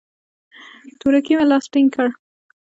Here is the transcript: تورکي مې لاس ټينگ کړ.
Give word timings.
تورکي 0.99 1.33
مې 1.37 1.45
لاس 1.51 1.65
ټينگ 1.73 1.89
کړ. 1.95 2.07